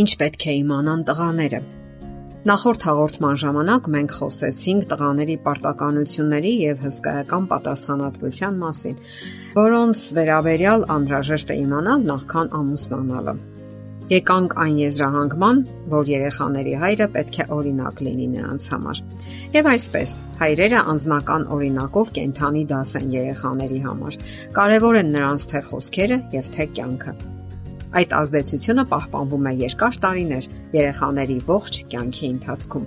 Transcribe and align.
Ինչ 0.00 0.10
պետք 0.20 0.48
է 0.48 0.56
իմանան 0.62 1.00
տղաները։ 1.10 1.58
Նախորդ 2.48 2.84
հաղորդման 2.88 3.38
ժամանակ 3.40 3.88
մենք 3.94 4.12
խոսեցինք 4.16 4.84
տղաների 4.88 5.34
պարտականությունների 5.44 6.52
եւ 6.56 6.84
հսկայական 6.86 7.48
պատասխանատվության 7.50 8.60
մասին, 8.62 8.94
որոնց 9.58 10.04
վերաբերյալ 10.18 10.86
անհրաժեշտ 10.94 11.52
է 11.52 11.56
իմանալ 11.64 12.06
նախքան 12.10 12.48
ամուսնանալը։ 12.60 13.34
Եկանք 14.10 14.54
այն 14.64 14.78
եզրահանգման, 14.80 15.60
որ 15.92 16.08
երեխաների 16.10 16.72
հայրը 16.80 17.06
պետք 17.18 17.36
է 17.44 17.46
օրինակ 17.58 18.00
լինի 18.06 18.30
նրանց 18.32 18.70
համար։ 18.72 19.02
Եվ 19.58 19.68
այսպես, 19.74 20.14
հայրերը 20.40 20.80
անznական 20.94 21.44
օրինակով 21.58 22.14
կենթանի 22.16 22.64
դաս 22.72 22.94
են 23.02 23.12
երեխաների 23.20 23.82
համար։ 23.84 24.16
Կարևոր 24.56 25.02
են 25.04 25.12
նրանց 25.18 25.46
թե 25.52 25.62
խոսքերը 25.68 26.18
եւ 26.40 26.50
թե 26.56 26.68
կյանքը։ 26.80 27.14
Այդ 27.90 28.12
ազդեցությունը 28.20 28.82
պահպանվում 28.90 29.46
է 29.50 29.52
երկար 29.60 29.96
տարիներ 30.04 30.44
երեխաների 30.76 31.38
ողջ 31.48 31.78
կյանքի 31.90 32.26
ընթացքում։ 32.30 32.84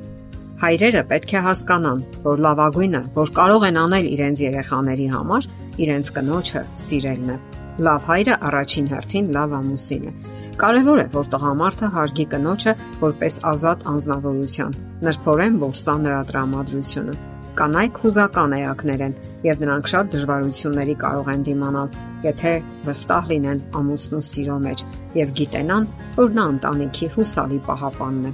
Հայրերը 0.63 1.01
պետք 1.09 1.33
է 1.33 1.41
հասկանան, 1.43 2.03
որ 2.23 2.43
լավագույնը, 2.45 3.01
որ 3.17 3.31
կարող 3.39 3.65
են 3.67 3.79
անել 3.83 4.07
իրենց 4.13 4.43
երեխաների 4.43 5.07
համար, 5.11 5.49
իրենց 5.83 6.11
կնոջը 6.17 6.63
սիրելն 6.83 7.33
է։ 7.33 7.37
Լավ 7.83 8.07
հայրը 8.13 8.39
առաջին 8.47 8.89
հերթին 8.93 9.29
լավ 9.35 9.57
ամուսին 9.59 10.07
է։ 10.07 10.15
Կարևոր 10.63 10.99
է, 11.03 11.05
որ 11.17 11.29
տղամարդը 11.33 11.87
հարգի 11.97 12.25
կնոջը 12.31 12.73
որպես 13.03 13.37
ազատ 13.51 13.85
անznավորություն, 13.91 14.75
նրբորեն, 15.03 15.61
որ 15.67 15.77
սա 15.83 15.95
նրա 16.05 16.19
տրամադրությունը։ 16.29 17.32
Կանայք 17.53 17.97
հուզական 18.01 18.53
էակներ 18.57 19.01
են 19.05 19.11
եւ 19.45 19.59
նրանք 19.61 19.89
շատ 19.91 20.07
դժվարությունների 20.13 20.95
կարող 21.03 21.27
են 21.33 21.43
դիմանալ, 21.47 21.91
եթե 22.25 22.53
վստահ 22.87 23.29
լինեն 23.29 23.61
ամուսնու 23.77 24.21
սիրո 24.29 24.55
մեջ 24.63 24.83
եւ 25.19 25.35
գիտենան, 25.39 25.87
որ 26.17 26.33
նա 26.39 26.45
ընտանիքի 26.53 27.09
հուսալի 27.13 27.59
պահապանն 27.67 28.25
է։ 28.29 28.33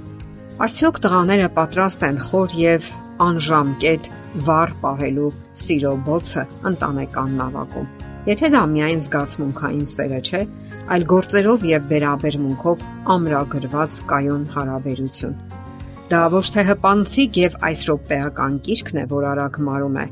Արդյոք 0.64 1.02
տղաները 1.04 1.50
պատրաստ 1.60 2.08
են 2.08 2.22
խոր 2.30 2.56
եւ 2.60 2.90
անժամկետ 3.28 4.10
վառ 4.48 4.74
պահելու 4.80 5.30
սիրո 5.64 5.94
բոցը 6.08 6.44
ընտանեկան 6.72 7.38
նավակում։ 7.44 7.90
Եթե 8.30 8.48
դա 8.56 8.66
միայն 8.72 9.00
զգացմունքային 9.04 9.86
սերը 9.90 10.20
չէ, 10.20 10.42
այլ 10.96 11.06
գործերով 11.12 11.64
եւ 11.70 11.88
վերաբերմունքով 11.92 12.84
ամրագրված 13.16 14.04
կայուն 14.12 14.44
հարաբերություն 14.56 15.40
Դա 16.10 16.24
ոչ 16.26 16.46
թե 16.50 16.62
հպանցիկ 16.66 17.36
եւ 17.38 17.52
այս 17.68 17.80
ռոպեական 17.86 18.54
կիրքն 18.66 18.96
է, 18.98 19.02
որ 19.12 19.24
արագ 19.30 19.58
մարում 19.62 19.98
է, 20.02 20.06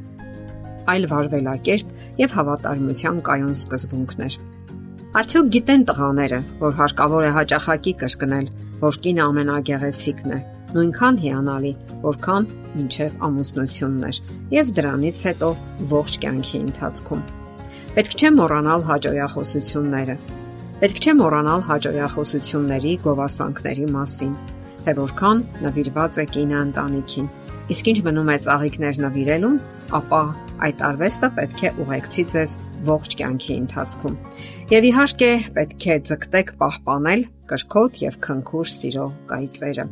այլ 0.93 1.07
վարվելակերպ 1.11 2.21
եւ 2.21 2.35
հավատարմության 2.37 3.17
կայուն 3.27 3.57
սկզբունքներ։ 3.59 4.37
Արդյոք 5.19 5.49
գիտեն 5.57 5.83
տղաները, 5.89 6.39
որ 6.61 6.77
հարկավոր 6.79 7.27
է 7.27 7.33
հաճախակի 7.35 7.95
կրկնել, 8.03 8.47
որ 8.85 8.99
կինը 9.09 9.25
ամենագեղեցիկն 9.25 10.37
է, 10.37 10.39
նույնքան 10.77 11.19
հիանալի, 11.25 11.73
որքան 12.05 12.47
մինչև 12.77 13.17
ամուսնությունն 13.29 14.07
էր, 14.09 14.21
եւ 14.55 14.71
դրանից 14.79 15.25
հետո 15.29 15.49
ողջ 15.95 16.21
կյանքի 16.23 16.61
ընթացքում։ 16.69 17.25
Պետք 17.99 18.15
չէ 18.23 18.31
մոռանալ 18.39 18.87
հաջողախոսությունները։ 18.93 20.17
Պետք 20.79 21.03
չէ 21.03 21.17
մոռանալ 21.25 21.67
հաջողախոսությունների 21.73 22.95
գովասանքների 23.09 23.91
մասին 23.99 24.39
թե 24.89 24.95
որքան 24.97 25.41
նվիրված 25.67 26.19
է 26.23 26.25
կինը 26.33 26.61
ընտանիքին։ 26.65 27.27
Իսկ 27.69 27.89
ինչ 27.93 27.99
մնում 28.07 28.29
է 28.33 28.37
ծաղիկներ 28.45 29.01
նվիրելուն, 29.05 29.57
ապա 29.99 30.21
այդ 30.65 30.79
արվեստը 30.89 31.29
պետք 31.37 31.61
է 31.69 31.73
ուղեկցի 31.85 32.25
ձեզ 32.33 32.55
ողջ 32.89 33.17
կյանքի 33.21 33.57
ընթացքում։ 33.59 34.15
Եվ 34.73 34.87
իհարկե 34.89 35.29
պետք 35.59 35.87
է 35.93 35.97
ձգտեք 36.09 36.55
պահպանել 36.63 37.27
կրկոտ 37.53 38.01
եւ 38.05 38.17
քնքուր 38.25 38.73
սիրո 38.79 39.07
կայծերը։ 39.29 39.87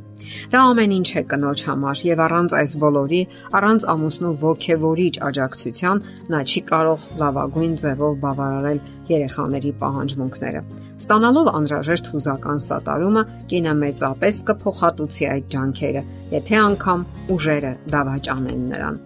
Դա 0.57 0.65
ամեն 0.73 0.97
ինչ 0.97 1.09
է 1.21 1.23
կնոջ 1.37 1.67
համար 1.69 2.03
եւ 2.09 2.25
առանց 2.27 2.57
այս 2.57 2.77
բոլորի, 2.83 3.23
առանց 3.61 3.89
ամուսնու 3.93 4.35
ողքեվորիչ 4.47 5.15
աջակցության 5.29 6.05
նա 6.33 6.43
չի 6.49 6.67
կարող 6.73 7.07
լավագույն 7.21 7.79
ձևով 7.85 8.21
բավարարել 8.25 8.85
երեխաների 9.13 9.73
պահանջմունքները։ 9.85 10.67
Ստանալով 10.97 11.49
անհրաժեշտ 11.53 12.07
հուզական 12.13 12.61
սատարումը, 12.67 13.23
կինը 13.51 13.73
մեծապես 13.83 14.39
կփոխհատուցի 14.49 15.27
այդ 15.33 15.51
ջանքերը, 15.55 16.03
եթե 16.33 16.59
անգամ 16.63 17.05
ուժերը 17.37 17.73
դավաճանեն 17.93 18.65
նրան։ 18.73 18.99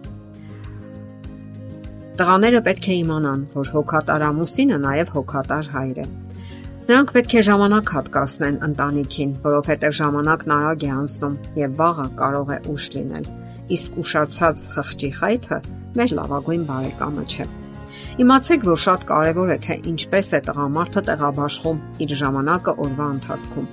Տղաները 2.21 2.61
պետք 2.67 2.87
է 2.87 2.95
իմանան, 3.01 3.43
որ 3.57 3.69
հոգատար 3.75 4.25
ամուսինը 4.29 4.77
նաև 4.87 5.13
հոգատար 5.15 5.69
հայր 5.75 6.01
է։ 6.01 6.05
Նրանք 6.91 7.13
պետք 7.15 7.35
է 7.39 7.43
ժամանակ 7.47 7.91
հատկացնեն 7.95 8.59
ընտանիքին, 8.67 9.33
որովհետև 9.45 9.95
ժամանակն 10.01 10.53
արագ 10.57 10.85
է 10.87 10.91
անցնում 10.97 11.39
եւ 11.61 11.75
վաղը 11.81 12.07
կարող 12.21 12.53
է 12.55 12.59
ուշ 12.75 12.87
լինել։ 12.97 13.31
Իսկ 13.77 13.99
ուշացած 14.03 14.67
խղճի 14.75 15.11
խայթը 15.21 15.59
մեր 16.01 16.15
լավագույն 16.19 16.69
բարեկամը 16.71 17.27
չէ։ 17.31 17.51
Իմացեք, 18.21 18.65
որ 18.69 18.77
շատ 18.77 19.03
կարևոր 19.09 19.51
է 19.53 19.55
թե 19.63 19.75
ինչպես 19.89 20.27
է 20.37 20.39
տղամարդը 20.45 21.01
տեղաբաշխում 21.07 21.79
իր 22.05 22.11
ժամանակը 22.19 22.73
օրվա 22.85 23.07
ընթացքում։ 23.15 23.69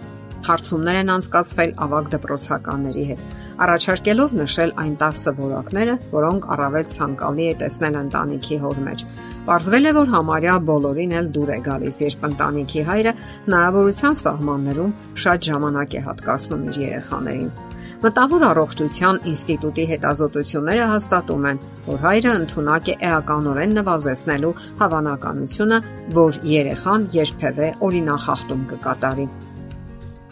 Հարցումներ 0.49 0.99
են 1.01 1.13
անցկացվել 1.15 1.75
ավակ 1.85 2.09
դպրոցականների 2.15 3.05
հետ, 3.11 3.21
առաջարկելով 3.67 4.35
նշել 4.39 4.73
այն 4.85 4.97
10 5.05 5.37
որակները, 5.43 5.99
որոնք 6.15 6.49
առավել 6.57 6.89
ցանկալի 6.97 7.49
է 7.51 7.55
տեսնել 7.61 8.01
ընտանիքի 8.07 8.61
հոր 8.65 8.83
մեջ։ 8.89 9.07
Պարզվել 9.49 9.89
է, 9.89 9.95
որ 10.01 10.13
համարյա 10.17 10.59
բոլորին 10.73 11.17
էլ 11.21 11.33
դուր 11.37 11.53
է 11.53 11.63
գալիս, 11.69 12.03
երբ 12.09 12.29
ընտանիքի 12.33 12.89
հայրը 12.89 13.17
հնարավորության 13.21 14.21
սահմաններում 14.25 14.99
շատ 15.29 15.49
ժամանակ 15.53 15.99
է 15.99 16.07
հատկացնում 16.09 16.69
իր 16.73 16.87
երեխաներին 16.89 17.68
Մտավոր 17.99 18.43
առողջության 18.47 19.17
ինստիտուտի 19.27 19.85
հետազոտությունները 19.91 20.83
հաստատում 20.87 21.47
են, 21.51 21.57
որ 21.89 21.97
հայրը 22.05 22.35
ընդունակ 22.41 22.91
է 22.93 22.95
էականորեն 23.09 23.75
նվազեցնելու 23.79 24.53
հավանականությունը, 24.83 25.79
որ 26.19 26.39
երեխան 26.51 27.09
երբևէ 27.17 27.71
օրինախախտում 27.89 28.63
կկատարի։ 28.71 29.27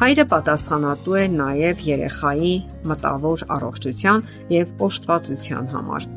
Հայրը 0.05 0.27
պատասխանատու 0.37 1.19
է 1.19 1.25
նաև 1.35 1.85
երեխայի 1.91 2.55
մտավոր 2.87 3.45
առողջության 3.57 4.25
եւ 4.55 4.87
օժտվածության 4.87 5.71
համար։ 5.75 6.11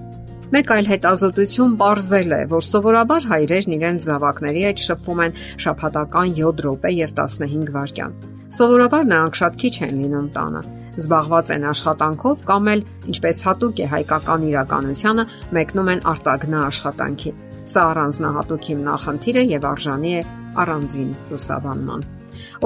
Մեկ 0.54 0.74
այլ 0.78 0.90
հետազոտություն 0.94 1.78
ողրզել 1.82 2.32
է, 2.38 2.42
որ 2.54 2.64
սովորաբար 2.70 3.30
հայրերն 3.34 3.78
իրենց 3.80 4.10
զավակների 4.10 4.68
հետ 4.70 4.84
շփվում 4.86 5.24
են 5.26 5.40
շփհատական 5.66 6.36
7 6.42 6.66
րոպե 6.70 6.94
եւ 7.00 7.16
15 7.22 7.74
վայրկյան։ 7.78 8.20
Սովորաբար 8.60 9.10
նրանք 9.14 9.40
շատ 9.40 9.58
քիչ 9.64 9.76
են 9.90 9.98
լինում 10.04 10.30
տանը 10.38 10.62
զբաղված 10.98 11.52
են 11.56 11.66
աշխատանքով 11.70 12.46
կամ 12.50 12.70
էլ 12.74 12.82
ինչպես 13.14 13.42
հատուկ 13.48 13.82
է 13.84 13.88
հայկական 13.94 14.46
իրականությանը 14.50 15.26
մեկնում 15.58 15.92
են 15.94 16.02
արտագնա 16.14 16.62
աշխատանքի։ 16.70 17.34
Սա 17.70 17.84
առանձնահատուկ 17.90 18.70
հիմնախնդիր 18.70 19.40
է 19.40 19.44
եւ 19.50 19.68
արժանի 19.70 20.14
է 20.20 20.24
առանձին 20.64 21.12
լուսաբանման։ 21.30 22.08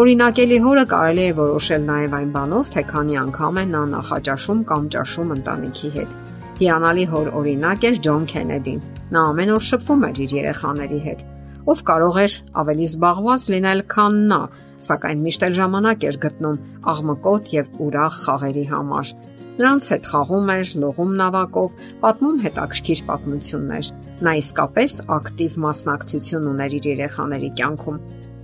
Օրինակելի 0.03 0.57
հորը 0.63 0.85
կարելի 0.93 1.23
է 1.23 1.35
որոշել 1.43 1.83
նաև 1.89 2.15
այն 2.19 2.31
բանով, 2.37 2.71
թե 2.73 2.83
քանի 2.93 3.19
անգամ 3.23 3.59
է 3.63 3.65
նա 3.73 3.83
նախաճաշում 3.93 4.63
կամ 4.71 4.89
ճաշում 4.95 5.35
ընտանիքի 5.37 5.93
հետ։ 5.97 6.17
Հիանալի 6.63 7.05
հոր 7.13 7.29
օրինակ 7.41 7.87
էր 7.89 8.01
Ջոն 8.07 8.25
Քենեդին։ 8.33 8.81
Նա 9.13 9.27
ամեն 9.33 9.53
օր 9.57 9.69
շփվում 9.73 10.09
էր 10.09 10.25
իր 10.27 10.35
երեխաների 10.39 10.99
հետ 11.09 11.29
ով 11.63 11.83
կարող 11.87 12.17
էր 12.23 12.33
ավելի 12.59 12.87
զբաղված 12.89 13.43
լինել, 13.53 13.81
քան 13.93 14.17
նա, 14.31 14.39
սակայն 14.83 15.21
միշտ 15.23 15.45
էլ 15.47 15.53
ժամանակ 15.59 16.03
էր 16.09 16.17
գտնում 16.25 16.57
աղմկոտ 16.93 17.53
եւ 17.53 17.77
ուրախ 17.85 18.17
խաղերի 18.23 18.65
համար։ 18.73 19.13
Նրանց 19.53 19.87
հետ 19.93 20.07
խաղում 20.09 20.51
էր, 20.53 20.69
լողում 20.83 21.11
նավակով, 21.21 21.73
պատմում 22.03 22.37
հետաքրքիր 22.43 23.01
պատմություններ։ 23.09 23.89
Նա 24.25 24.31
իսկապես 24.43 24.95
ակտիվ 25.13 25.57
մասնակցություն 25.63 26.47
ուներ 26.53 26.77
իր 26.79 26.87
երեխաների 26.93 27.51
կյանքում։ 27.59 27.99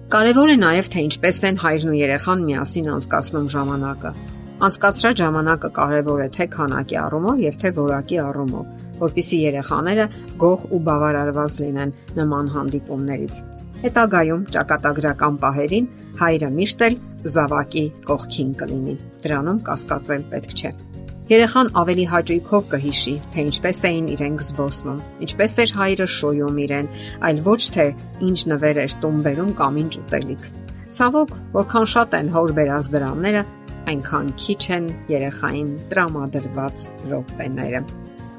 Կարևոր 0.09 0.49
է 0.49 0.57
նաև 0.63 0.91
թե 0.93 1.01
ինչպես 1.09 1.39
են 1.49 1.57
հայրն 1.63 1.89
ու 1.89 1.97
երեխան 1.99 2.45
միասին 2.49 2.91
անցկացնում 2.93 3.49
ժամանակը։ 3.55 4.11
Անցկացրած 4.69 5.19
ժամանակը 5.23 5.69
կարևոր 5.79 6.21
է 6.23 6.29
թե 6.35 6.47
քանակի 6.55 6.97
առումով 6.99 7.43
եւ 7.45 7.59
թե 7.63 7.73
որակի 7.79 8.17
առումով 8.29 8.88
որpիսի 9.03 9.39
երեխաները 9.45 10.09
գող 10.43 10.67
ու 10.75 10.81
բավարարված 10.89 11.57
լինեն 11.63 11.95
նման 12.19 12.51
հանդիպումներից։ 12.55 13.41
Հետագայում 13.79 14.45
ճակատագրական 14.55 15.39
պահերին 15.39 15.89
հայրը 16.19 16.51
միշտ 16.59 16.85
էլ 16.89 16.99
զավակի 17.33 17.83
կողքին 18.09 18.53
կլինի։ 18.59 18.95
Դրանում 19.23 19.59
կասկածել 19.69 20.23
պետք 20.33 20.55
չէ։ 20.59 20.71
Երեխան 21.29 21.67
ավելի 21.77 22.05
հաճույքով 22.09 22.63
կհիշի, 22.71 23.11
թե 23.33 23.43
ինչպես 23.49 23.79
էին 23.89 24.05
իրենք 24.15 24.43
զբոսնում, 24.47 25.01
ինչպես 25.25 25.57
էր 25.63 25.73
հայրը 25.77 26.07
շոյում 26.15 26.57
իրեն, 26.63 26.87
այլ 27.29 27.41
ոչ 27.45 27.59
թե 27.75 27.85
ինչ 28.29 28.39
նվեր 28.49 28.79
էր 28.83 28.95
տուն 29.03 29.19
բերում 29.27 29.51
կամ 29.59 29.77
ինչ 29.83 29.91
ուտելիք։ 29.99 30.47
Ցավոք, 30.97 31.35
որքան 31.53 31.85
շատ 31.93 32.17
են 32.19 32.31
հոր 32.33 32.53
բերած 32.57 32.89
դրամները, 32.95 33.43
այնքան 33.93 34.31
քիչ 34.41 34.63
են 34.79 34.89
երեխային 35.13 35.69
տրամադրված 35.93 36.87
րոպեները։ 37.13 37.83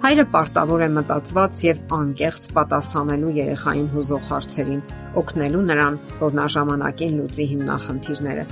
Հայրը 0.00 0.25
պարտավոր 0.32 0.81
է 0.81 0.87
մտածված 0.97 1.58
եւ 1.67 1.81
անկեղծ 1.93 2.47
պատասխանելու 2.56 3.32
երեխային 3.37 3.88
հուզող 3.93 4.23
հարցերին, 4.31 4.79
օգնելու 5.20 5.64
նրան, 5.70 5.99
որ 6.20 6.37
նա 6.38 6.47
ժամանակին 6.55 7.17
լուծի 7.20 7.47
հիմնախնդիրները։ 7.50 8.44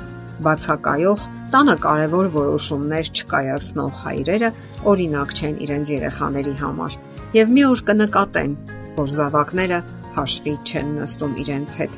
բացակայող, 0.45 1.25
տանը 1.55 1.77
կարևոր 1.87 2.29
որոշումներ 2.37 3.09
չկայացնող 3.17 3.97
հայրերը 4.03 4.51
օրինակ 4.93 5.33
չեն 5.39 5.57
իրենց 5.65 5.93
երեխաների 5.95 6.55
համար 6.61 6.99
եւ 7.39 7.51
մի 7.57 7.63
օր 7.69 7.83
կնկատեն, 7.89 8.53
որ 8.99 9.09
զավակները 9.17 9.79
հաշվի 10.19 10.55
չեն 10.69 10.93
նստում 10.99 11.35
իրենց 11.49 11.77
հետ։ 11.81 11.97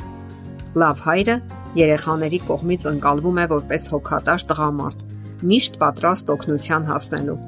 Լավ 0.81 1.03
հայրը 1.11 1.37
երեխաների 1.81 2.41
կողմից 2.47 2.87
ընկալվում 2.91 3.41
է 3.43 3.47
որպես 3.51 3.87
հոգատար 3.95 4.47
տղամարդ, 4.51 5.03
միշտ 5.51 5.81
պատրաստ 5.83 6.33
օգնության 6.35 6.89
հասնելու։ 6.91 7.39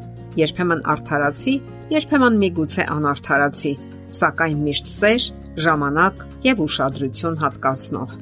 Երբեմն 0.43 0.87
արդարացի, 0.93 1.55
երբեմն 1.93 2.37
միգուցե 2.41 2.85
անարդարացի, 2.89 3.73
սակայն 4.17 4.61
միշտ 4.67 4.93
սեր, 4.93 5.25
ժամանակ 5.63 6.23
եւ 6.47 6.63
ուշադրություն 6.65 7.41
հատկացնող։ 7.43 8.15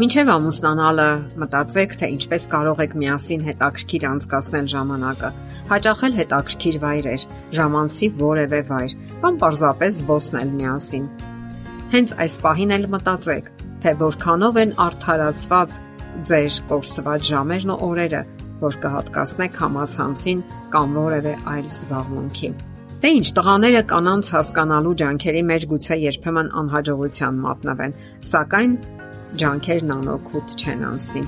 Մինչև 0.00 0.30
ամուսնանալը 0.32 1.06
մտածեք, 1.40 1.94
թե 2.00 2.10
ինչպես 2.14 2.46
կարող 2.52 2.82
եք 2.84 2.94
միասին 3.00 3.42
հետաքրքիր 3.48 4.04
անցկасնել 4.10 4.68
ժամանակը, 4.72 5.30
հաճախել 5.70 6.14
հետաքրքիր 6.20 6.78
վայրեր, 6.84 7.26
ժամանցի 7.58 8.08
որևէ 8.20 8.60
վայր, 8.70 8.94
կամ 9.24 9.40
պարզապես 9.44 9.98
զբոսնել 10.00 10.54
միասին։ 10.60 11.10
Հենց 11.90 12.16
այս 12.24 12.38
պահին 12.46 12.74
էլ 12.78 12.88
մտածեք, 12.96 13.52
թե 13.80 13.94
որքանով 14.00 14.62
են 14.64 14.74
արդարացված 14.86 15.78
ձեր 16.30 16.58
կորսված 16.70 17.30
ժամերն 17.34 17.76
ու 17.76 17.78
օրերը, 17.90 18.24
որ 18.64 18.80
կհատկացնեք 18.84 19.62
համացանցին 19.64 20.42
կամ 20.74 20.98
որևէ 21.00 21.38
այլ 21.54 21.70
զբաղմունքի։ 21.76 22.52
Դե 23.00 23.10
ինչ 23.16 23.28
տղաները 23.32 23.80
կանանց 23.88 24.28
հասկանալու 24.34 24.90
ջանքերի 25.00 25.42
մեջ 25.50 25.62
գուցե 25.70 25.96
երբեմն 26.00 26.48
անհաջողության 26.60 27.38
մատնվեն, 27.44 27.94
սակայն 28.30 28.74
ջանքերն 29.40 29.94
անօգուտ 29.94 30.52
չեն 30.60 30.84
անցնի։ 30.90 31.22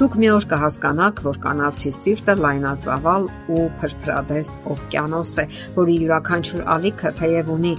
Դուք 0.00 0.16
մի 0.22 0.30
օր 0.34 0.46
կհասկանաք, 0.50 1.22
որ 1.28 1.38
կանացի 1.44 1.92
սիրտը 2.00 2.34
լայնածավալ 2.40 3.28
ու 3.54 3.62
փրփրադես 3.78 4.52
օվկիանոս 4.74 5.36
է, 5.38 5.46
որի 5.78 5.96
յուրաքանչյուր 6.02 6.66
ալիքը 6.74 7.14
թեև 7.22 7.54
ունի 7.54 7.74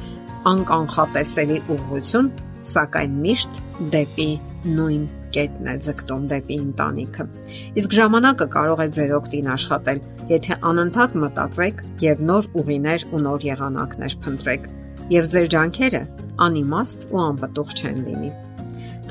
անկանխատեսելի 0.56 1.60
ուղղություն, 1.76 2.34
սակայն 2.72 3.22
միշտ 3.28 3.62
դեպի 4.00 4.32
նույն 4.80 5.06
կետն 5.36 5.70
է 5.72 5.76
ձգտում 5.86 6.26
դեպի 6.32 6.58
ընտանիքը։ 6.66 7.28
Իսկ 7.82 7.96
ժամանակը 8.00 8.48
կարող 8.56 8.84
է 8.86 8.88
ձեր 8.98 9.14
օգտին 9.20 9.52
աշխատել, 9.56 10.02
եթե 10.32 10.60
անընդհատ 10.72 11.20
մտածեք 11.26 11.86
եւ 12.06 12.26
նոր 12.32 12.50
ուղիներ 12.64 13.08
ու 13.12 13.24
նոր 13.26 13.48
եղանակներ 13.52 14.18
փնտրեք, 14.26 14.68
եւ 15.14 15.28
ձեր 15.36 15.48
ջանքերը 15.54 16.02
անիմաստ 16.46 17.04
ու 17.14 17.20
անպտուղ 17.26 17.74
չեն 17.76 18.00
լինի 18.06 18.32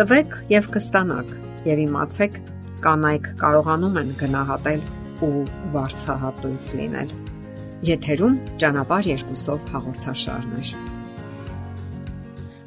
տվեք 0.00 0.32
եւ 0.50 0.65
կստանաք 0.75 1.29
եւ 1.69 1.82
իմացեք 1.85 2.38
կանայք 2.87 3.29
կարողանում 3.43 4.00
են 4.03 4.11
գնահատել 4.23 4.82
ու 5.29 5.44
վարցահատույց 5.77 6.73
լինել 6.81 7.15
եթերում 7.93 8.43
ճանապար 8.65 9.09
երկուսով 9.12 9.70
հաղորդաշարներ 9.77 10.75